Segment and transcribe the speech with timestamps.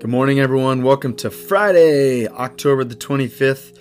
[0.00, 0.82] Good morning, everyone.
[0.82, 3.76] Welcome to Friday, October the 25th,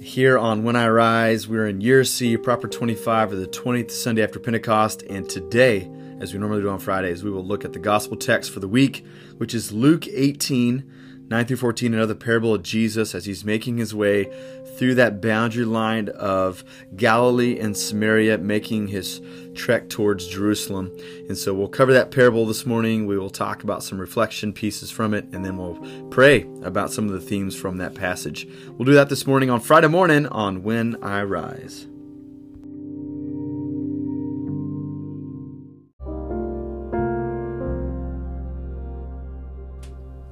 [0.00, 1.48] here on When I Rise.
[1.48, 5.02] We're in year C, proper 25, or the 20th Sunday after Pentecost.
[5.02, 5.90] And today,
[6.20, 8.68] as we normally do on Fridays, we will look at the gospel text for the
[8.68, 9.04] week,
[9.38, 10.88] which is Luke 18,
[11.28, 14.30] 9 through 14, another parable of Jesus as he's making his way
[14.76, 16.64] through that boundary line of
[16.96, 19.20] Galilee and Samaria, making his
[19.54, 20.90] trek towards Jerusalem.
[21.28, 23.06] And so we'll cover that parable this morning.
[23.06, 25.78] We will talk about some reflection pieces from it, and then we'll
[26.10, 28.46] pray about some of the themes from that passage.
[28.68, 31.86] We'll do that this morning on Friday morning on When I Rise.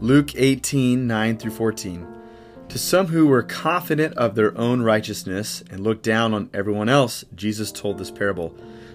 [0.02, 2.04] Luke 18, 9 through 14.
[2.70, 7.24] To some who were confident of their own righteousness and looked down on everyone else,
[7.36, 8.52] Jesus told this parable.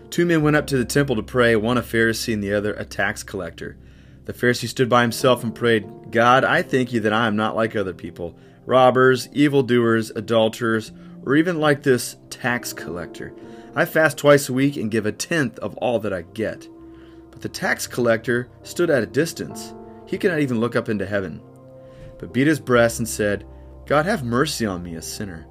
[0.09, 2.73] Two men went up to the temple to pray, one a Pharisee and the other
[2.73, 3.77] a tax collector.
[4.25, 7.55] The Pharisee stood by himself and prayed, God, I thank you that I am not
[7.55, 10.91] like other people, robbers, evildoers, adulterers,
[11.25, 13.33] or even like this tax collector.
[13.75, 16.67] I fast twice a week and give a tenth of all that I get.
[17.31, 19.73] But the tax collector stood at a distance
[20.07, 21.41] he could not even look up into heaven,
[22.17, 23.45] but beat his breast and said,
[23.85, 25.47] God, have mercy on me, a sinner.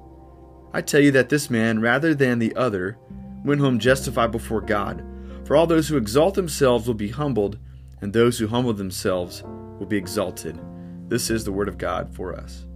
[0.73, 2.97] I tell you that this man, rather than the other,
[3.43, 5.03] went home justified before God.
[5.45, 7.57] For all those who exalt themselves will be humbled,
[8.01, 9.41] and those who humble themselves
[9.79, 10.59] will be exalted.
[11.07, 12.66] This is the word of God for us.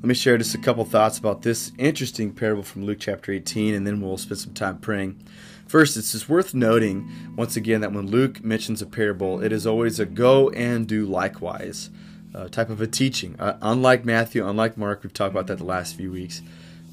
[0.00, 3.74] Let me share just a couple thoughts about this interesting parable from Luke chapter 18,
[3.74, 5.22] and then we'll spend some time praying.
[5.66, 9.66] First, it's just worth noting once again that when Luke mentions a parable, it is
[9.66, 11.90] always a go and do likewise
[12.34, 13.36] uh, type of a teaching.
[13.38, 16.40] Uh, unlike Matthew, unlike Mark, we've talked about that the last few weeks.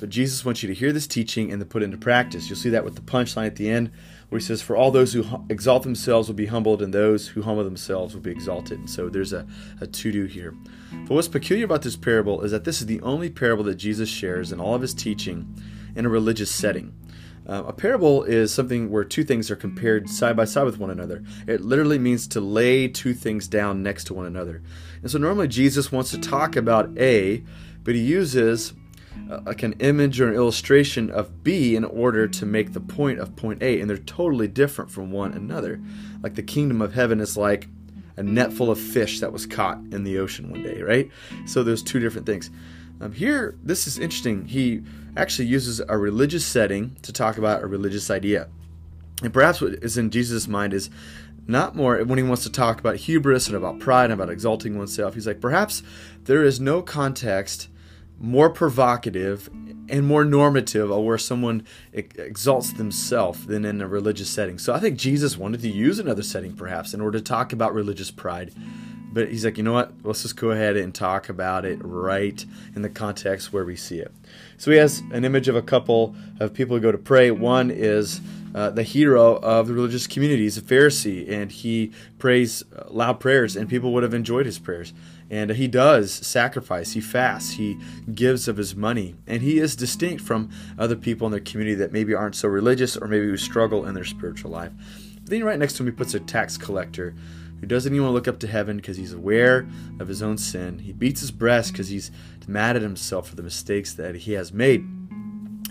[0.02, 2.50] But Jesus wants you to hear this teaching and to put it into practice.
[2.50, 3.89] You'll see that with the punchline at the end,
[4.30, 7.41] where he says, For all those who exalt themselves will be humbled, and those who
[7.41, 8.79] humble themselves will be exalted.
[8.79, 9.47] And so there's a,
[9.79, 10.53] a to do here.
[10.91, 14.09] But what's peculiar about this parable is that this is the only parable that Jesus
[14.09, 15.62] shares in all of his teaching
[15.96, 16.94] in a religious setting.
[17.47, 20.90] Uh, a parable is something where two things are compared side by side with one
[20.90, 21.23] another.
[21.47, 24.62] It literally means to lay two things down next to one another.
[25.02, 27.41] And so normally Jesus wants to talk about A,
[27.84, 28.73] but he uses
[29.45, 33.35] like an image or an illustration of B in order to make the point of
[33.35, 35.81] point A, and they're totally different from one another.
[36.23, 37.67] Like the kingdom of heaven is like
[38.16, 41.11] a net full of fish that was caught in the ocean one day, right?
[41.45, 42.50] So there's two different things.
[43.00, 44.45] Um, here, this is interesting.
[44.45, 44.81] He
[45.16, 48.49] actually uses a religious setting to talk about a religious idea.
[49.22, 50.89] And perhaps what is in Jesus' mind is
[51.47, 54.78] not more when he wants to talk about hubris and about pride and about exalting
[54.78, 55.13] oneself.
[55.13, 55.84] He's like, perhaps
[56.23, 57.69] there is no context
[58.19, 59.50] more provocative
[59.89, 64.57] and more normative of where someone exalts themselves than in a religious setting.
[64.57, 67.73] So I think Jesus wanted to use another setting perhaps in order to talk about
[67.73, 68.53] religious pride.
[69.13, 69.94] But he's like, you know what?
[70.03, 72.45] Let's just go ahead and talk about it right
[72.75, 74.11] in the context where we see it.
[74.57, 77.31] So he has an image of a couple of people who go to pray.
[77.31, 78.19] One is
[78.56, 80.44] uh, the hero of the religious community.
[80.44, 84.94] He's a Pharisee, and he prays loud prayers, and people would have enjoyed his prayers.
[85.30, 87.78] And he does sacrifice, he fasts, he
[88.13, 90.50] gives of his money, and he is distinct from
[90.80, 93.94] other people in their community that maybe aren't so religious or maybe who struggle in
[93.94, 94.72] their spiritual life.
[95.16, 97.14] But then right next to him, he puts a tax collector
[97.59, 99.68] who doesn't even look up to heaven because he's aware
[100.00, 100.79] of his own sin.
[100.79, 102.12] He beats his breast because he's
[102.47, 104.88] mad at himself for the mistakes that he has made,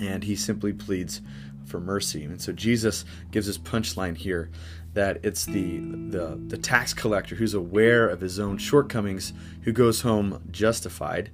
[0.00, 1.22] and he simply pleads
[1.66, 2.25] for mercy.
[2.25, 4.50] And so Jesus gives his punchline here
[4.94, 10.00] that it's the, the, the tax collector who's aware of his own shortcomings who goes
[10.00, 11.31] home justified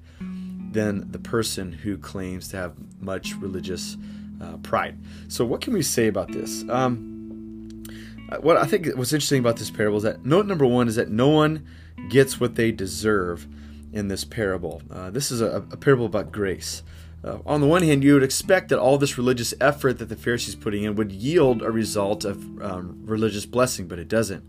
[0.73, 3.97] than the person who claims to have much religious
[4.43, 4.99] uh, pride.
[5.29, 6.65] So, what can we say about this?
[6.69, 7.85] Um,
[8.41, 11.11] what I think what's interesting about this parable is that note number one is that
[11.11, 11.67] no one
[12.09, 13.47] gets what they deserve
[13.93, 14.83] in this parable.
[14.91, 16.83] Uh, this is a, a parable about grace.
[17.25, 20.17] Uh, on the one hand, you would expect that all this religious effort that the
[20.17, 24.45] Pharisees putting in would yield a result of um, religious blessing, but it doesn't.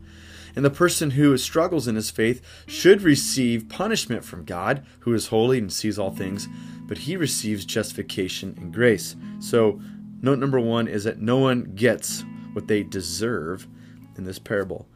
[0.55, 5.27] And the person who struggles in his faith should receive punishment from God, who is
[5.27, 6.47] holy and sees all things,
[6.85, 9.15] but he receives justification and grace.
[9.39, 9.79] So,
[10.21, 12.23] note number one is that no one gets
[12.53, 13.67] what they deserve
[14.15, 14.87] in this parable.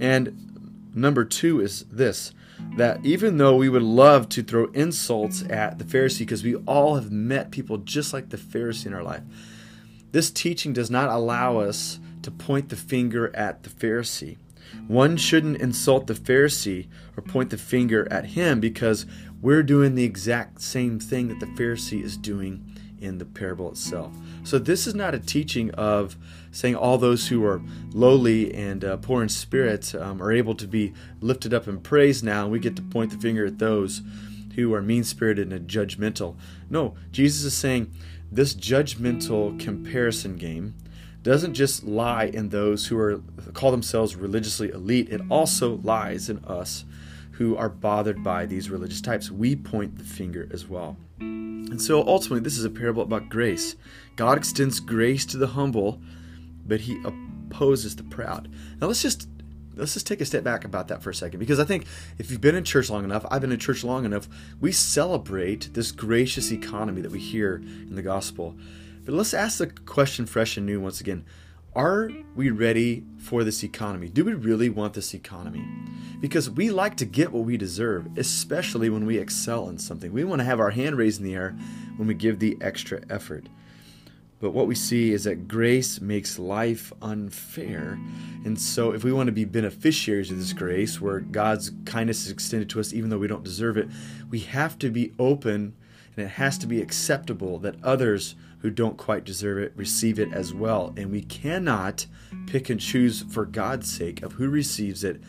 [0.00, 2.32] And number two is this
[2.76, 6.94] that even though we would love to throw insults at the Pharisee because we all
[6.94, 9.22] have met people just like the Pharisee in our life,
[10.12, 14.36] this teaching does not allow us to point the finger at the Pharisee.
[14.86, 19.06] One shouldn't insult the Pharisee or point the finger at him because
[19.40, 22.64] we're doing the exact same thing that the Pharisee is doing
[23.00, 24.12] in the parable itself.
[24.44, 26.16] So, this is not a teaching of
[26.50, 27.60] saying all those who are
[27.92, 32.22] lowly and uh, poor in spirit um, are able to be lifted up in praise
[32.22, 34.02] now, and we get to point the finger at those
[34.54, 36.36] who are mean spirited and judgmental.
[36.68, 37.92] No, Jesus is saying
[38.30, 40.74] this judgmental comparison game
[41.22, 43.20] doesn't just lie in those who are
[43.52, 46.84] call themselves religiously elite it also lies in us
[47.38, 49.30] who are bothered by these religious types.
[49.30, 50.96] We point the finger as well.
[51.20, 53.76] And so ultimately this is a parable about grace.
[54.16, 56.00] God extends grace to the humble
[56.68, 58.48] but he opposes the proud.
[58.80, 59.26] Now let's just
[59.74, 61.86] let's just take a step back about that for a second because i think
[62.18, 64.28] if you've been in church long enough i've been in church long enough
[64.60, 68.56] we celebrate this gracious economy that we hear in the gospel.
[69.04, 71.24] But let's ask the question fresh and new once again.
[71.78, 74.08] Are we ready for this economy?
[74.08, 75.64] Do we really want this economy?
[76.18, 80.12] Because we like to get what we deserve, especially when we excel in something.
[80.12, 81.56] We want to have our hand raised in the air
[81.96, 83.46] when we give the extra effort.
[84.40, 87.96] But what we see is that grace makes life unfair.
[88.44, 92.32] And so, if we want to be beneficiaries of this grace, where God's kindness is
[92.32, 93.88] extended to us even though we don't deserve it,
[94.30, 95.76] we have to be open
[96.16, 100.32] and it has to be acceptable that others who don't quite deserve it receive it
[100.32, 100.92] as well.
[100.96, 102.06] And we cannot
[102.46, 105.20] pick and choose for God's sake of who receives it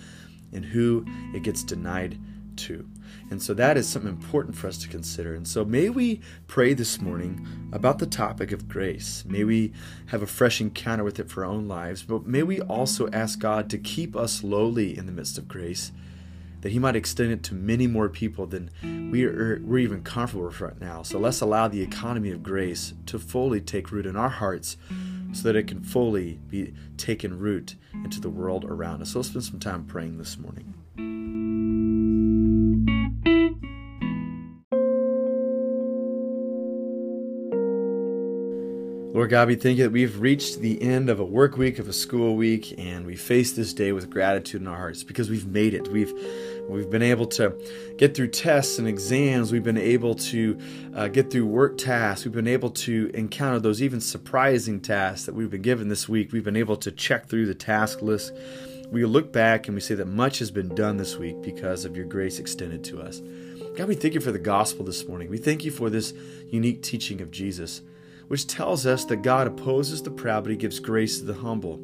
[0.52, 2.18] and who it gets denied
[2.58, 2.88] to.
[3.32, 5.36] And so that is something important for us to consider.
[5.36, 9.24] And so may we pray this morning about the topic of grace.
[9.28, 9.72] May we
[10.08, 13.40] have a fresh encounter with it for our own lives, but may we also ask
[13.40, 15.92] God to keep us lowly in the midst of grace
[16.62, 18.70] that He might extend it to many more people than
[19.12, 21.04] we are, we're even comfortable with right now.
[21.04, 24.78] So let's allow the economy of grace to fully take root in our hearts
[25.32, 29.12] so that it can fully be taken root into the world around us.
[29.12, 30.74] So let's spend some time praying this morning.
[39.20, 41.90] Lord God, we thank you that we've reached the end of a work week, of
[41.90, 45.46] a school week, and we face this day with gratitude in our hearts because we've
[45.46, 45.90] made it.
[45.90, 46.14] We've
[46.70, 47.54] we've been able to
[47.98, 49.52] get through tests and exams.
[49.52, 50.58] We've been able to
[50.96, 52.24] uh, get through work tasks.
[52.24, 56.32] We've been able to encounter those even surprising tasks that we've been given this week.
[56.32, 58.32] We've been able to check through the task list.
[58.90, 61.94] We look back and we say that much has been done this week because of
[61.94, 63.22] your grace extended to us.
[63.76, 65.30] God, we thank you for the gospel this morning.
[65.30, 66.14] We thank you for this
[66.48, 67.82] unique teaching of Jesus
[68.30, 71.82] which tells us that God opposes the proud, but He gives grace to the humble.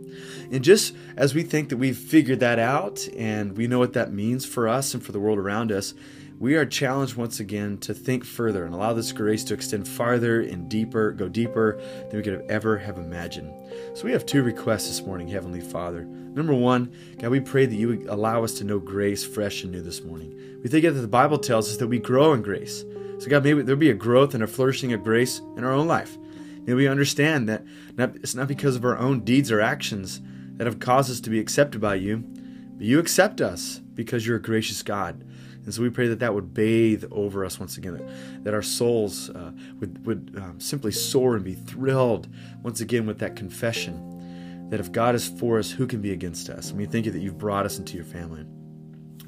[0.51, 4.13] And just as we think that we've figured that out and we know what that
[4.13, 5.93] means for us and for the world around us,
[6.37, 10.41] we are challenged once again to think further and allow this grace to extend farther
[10.41, 13.51] and deeper, go deeper than we could have ever have imagined.
[13.95, 16.03] So we have two requests this morning, Heavenly Father.
[16.03, 19.71] Number one, God, we pray that you would allow us to know grace fresh and
[19.71, 20.59] new this morning.
[20.61, 22.83] We think that the Bible tells us that we grow in grace.
[23.17, 25.87] So God, maybe there be a growth and a flourishing of grace in our own
[25.87, 26.17] life.
[26.65, 27.63] May we understand that
[27.95, 30.21] not, it's not because of our own deeds or actions
[30.57, 34.37] that have caused us to be accepted by you, but you accept us because you're
[34.37, 35.23] a gracious God.
[35.63, 38.61] And so we pray that that would bathe over us once again, that, that our
[38.61, 42.27] souls uh, would, would um, simply soar and be thrilled
[42.61, 46.49] once again with that confession that if God is for us, who can be against
[46.49, 46.69] us?
[46.69, 48.45] And we thank you that you've brought us into your family.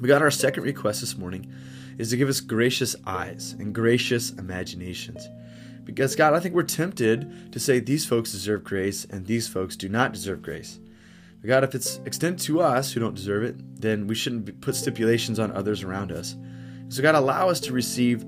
[0.00, 1.52] We got our second request this morning
[1.96, 5.28] is to give us gracious eyes and gracious imaginations.
[5.88, 9.74] Because, God, I think we're tempted to say these folks deserve grace and these folks
[9.74, 10.78] do not deserve grace.
[11.40, 14.76] But God, if it's extended to us who don't deserve it, then we shouldn't put
[14.76, 16.36] stipulations on others around us.
[16.90, 18.22] So, God, allow us to receive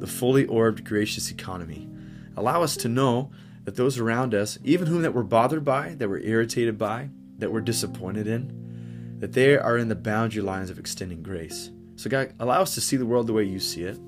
[0.00, 1.88] the fully orbed, gracious economy.
[2.36, 3.30] Allow us to know
[3.64, 7.50] that those around us, even whom that we're bothered by, that we're irritated by, that
[7.50, 11.70] we're disappointed in, that they are in the boundary lines of extending grace.
[11.96, 13.98] So, God, allow us to see the world the way you see it.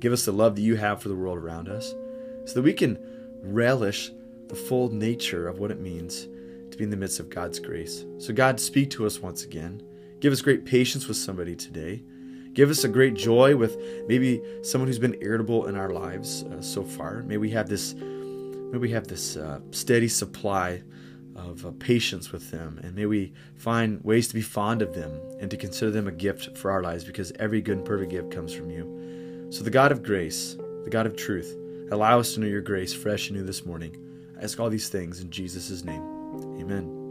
[0.00, 1.94] Give us the love that you have for the world around us
[2.44, 2.98] so that we can
[3.42, 4.12] relish
[4.48, 6.28] the full nature of what it means
[6.70, 8.04] to be in the midst of God's grace.
[8.18, 9.82] So, God, speak to us once again.
[10.20, 12.02] Give us great patience with somebody today.
[12.54, 16.60] Give us a great joy with maybe someone who's been irritable in our lives uh,
[16.60, 17.22] so far.
[17.22, 20.82] May we have this, may we have this uh, steady supply
[21.34, 25.18] of uh, patience with them, and may we find ways to be fond of them
[25.40, 28.30] and to consider them a gift for our lives, because every good and perfect gift
[28.30, 29.48] comes from you.
[29.50, 31.56] So, the God of grace, the God of truth,
[31.92, 33.94] Allow us to know your grace fresh and new this morning.
[34.40, 36.02] I ask all these things in Jesus' name.
[36.58, 37.01] Amen.